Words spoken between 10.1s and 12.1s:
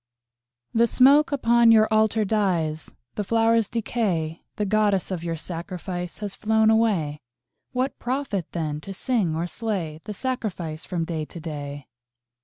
sacrifice from day to day?